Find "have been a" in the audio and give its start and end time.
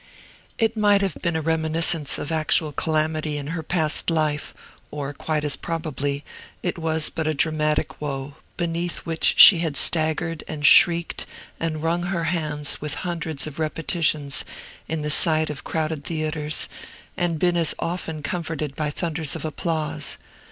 1.01-1.43